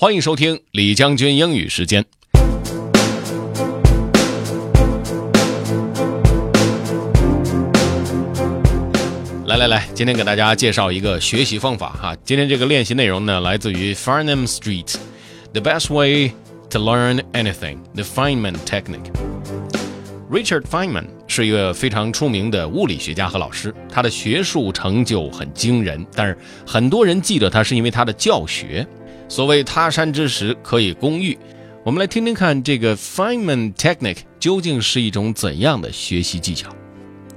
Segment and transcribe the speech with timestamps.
[0.00, 2.04] 欢迎收听李将军英语时间。
[9.46, 12.16] 来来来，今天给大家介绍一个学习方法哈。
[12.24, 14.94] 今天这个练习内容呢，来自于 Farnham Street。
[15.52, 16.30] The best way
[16.70, 19.10] to learn anything, the Feynman technique.
[20.30, 28.86] Richard Feynman 是一个非常出名的物理学家和老师，他的学术成就很惊人，但是很多人记得他是因为他的教学。
[29.27, 31.37] 所谓他山之石可以攻玉，
[31.83, 36.69] 我们来听听看这个 Feynman technique 究竟是一种怎样的学习技巧。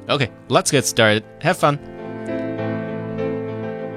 [0.06, 1.22] Okay, let's get started.
[1.40, 1.78] Have fun.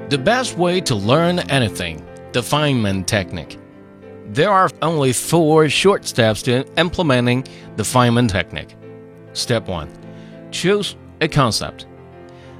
[0.08, 1.98] The best way to learn anything,
[2.32, 3.58] the Feynman technique.
[4.32, 7.44] There are only four short steps to implementing
[7.76, 8.76] the Feynman technique.
[9.34, 9.88] Step 1
[10.50, 11.86] Choose a concept.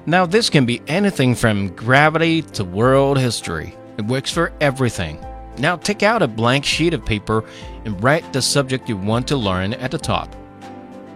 [0.07, 3.75] Now, this can be anything from gravity to world history.
[3.98, 5.24] It works for everything.
[5.58, 7.46] Now, take out a blank sheet of paper
[7.86, 10.36] and write the subject you want to learn at the top.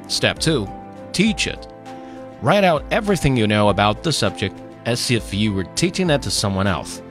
[0.07, 0.67] Step 2
[1.11, 1.67] Teach it.
[2.41, 6.31] Write out everything you know about the subject as if you were teaching it to
[6.31, 7.01] someone else.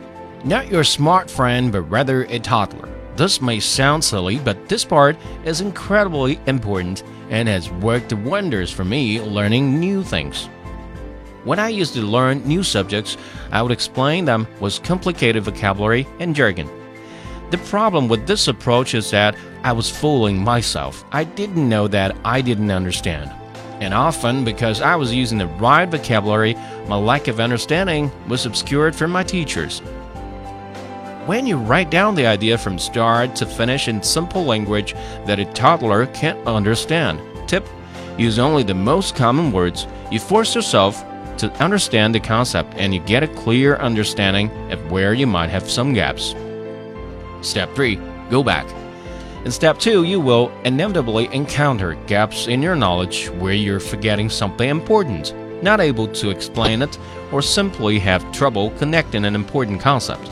[0.45, 2.89] Not your smart friend, but rather a toddler.
[3.17, 8.85] This may sound silly, but this part is incredibly important and has worked wonders for
[8.85, 10.49] me learning new things.
[11.45, 13.17] When I used to learn new subjects,
[13.53, 16.69] I would explain them with complicated vocabulary and jargon.
[17.51, 21.05] The problem with this approach is that I was fooling myself.
[21.13, 23.33] I didn't know that I didn't understand.
[23.81, 26.55] And often, because I was using the right vocabulary,
[26.89, 29.79] my lack of understanding was obscured from my teachers.
[31.27, 34.95] When you write down the idea from start to finish in simple language
[35.27, 37.67] that a toddler can't understand, tip
[38.19, 39.87] use only the most common words.
[40.11, 41.05] You force yourself
[41.39, 45.71] to understand the concept and you get a clear understanding of where you might have
[45.71, 46.35] some gaps.
[47.43, 47.99] Step 3
[48.31, 48.69] Go back.
[49.45, 54.69] In step 2, you will inevitably encounter gaps in your knowledge where you're forgetting something
[54.69, 56.99] important, not able to explain it,
[57.33, 60.31] or simply have trouble connecting an important concept.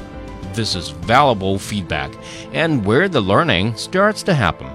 [0.53, 2.11] This is valuable feedback
[2.53, 4.69] and where the learning starts to happen.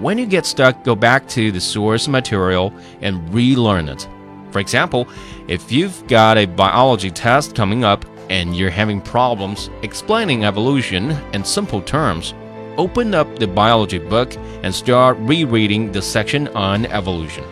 [0.00, 2.72] When you get stuck, go back to the source material
[3.02, 4.08] and relearn it.
[4.50, 5.08] For example,
[5.48, 11.44] if you've got a biology test coming up and you're having problems explaining evolution in
[11.44, 12.34] simple terms,
[12.76, 17.44] open up the biology book and start rereading the section on evolution.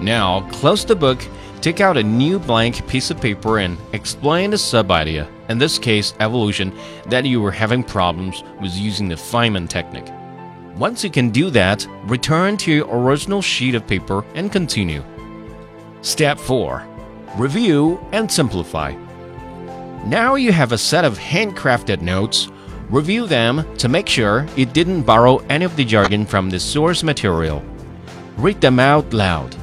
[0.00, 1.24] Now, close the book,
[1.60, 5.78] take out a new blank piece of paper, and explain the sub idea, in this
[5.78, 6.72] case, evolution,
[7.06, 10.10] that you were having problems with using the Feynman technique.
[10.76, 15.04] Once you can do that, return to your original sheet of paper and continue.
[16.01, 16.83] Step 4
[17.37, 18.93] Review and simplify.
[20.05, 22.49] Now you have a set of handcrafted notes.
[22.89, 27.03] Review them to make sure you didn't borrow any of the jargon from the source
[27.03, 27.61] material.
[28.37, 29.55] Read them out loud.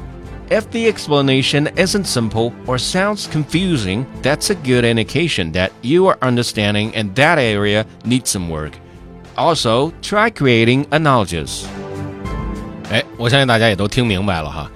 [0.51, 6.19] If the explanation isn't simple or sounds confusing, that's a good indication that you are
[6.21, 8.79] understanding and that area needs some work.
[9.37, 11.65] Also, try creating analogies.
[12.91, 14.71] 哎，我相信大家也都听明白了哈。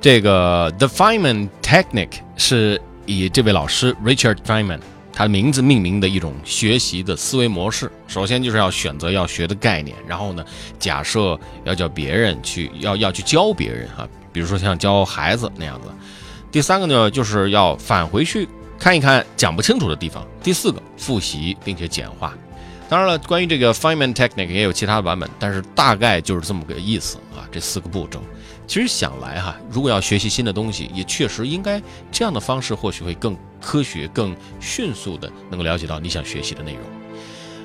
[0.00, 4.80] 这个 The Feynman Technique 是以这位老师 Richard Feynman
[5.12, 7.90] 他名字命名的一种学习的思维模式。
[8.06, 10.44] 首先就是要选择要学的概念，然后呢，
[10.78, 15.88] 假设要叫别人去要要去教别人哈，比如说像教孩子那样子。
[16.52, 18.46] 第三个呢，就是要返回去
[18.78, 20.24] 看一看讲不清楚的地方。
[20.42, 22.34] 第四个，复习并且简化。
[22.88, 27.42] 当然了，关于这个 Feynman technique 也有其他的版本，但是大概就是这么个意思啊。
[27.50, 28.20] 这四个步骤，
[28.66, 31.82] 其实想来哈，如果要学习新的东西，也确实应该
[32.12, 36.80] 这样的方式，或许会更科学、更迅速的能够了解到你想学习的内容。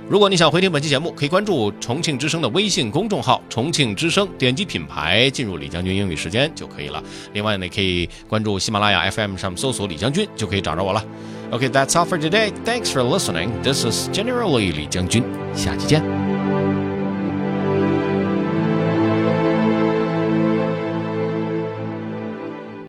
[0.10, 7.02] 如果你想回听本期节目，可以关注重庆之声的微信公众号“重庆之声”，点击品牌进入李将军英语时间就可以了。
[7.34, 11.06] 另外呢，可以关注喜马拉雅 FM 上搜索李将军，就可以找着我了。
[11.53, 12.51] Okay, that's all for today.
[12.65, 13.63] Thanks for listening.
[13.63, 15.23] This is General Li Li 将军，
[15.55, 16.30] 下期见。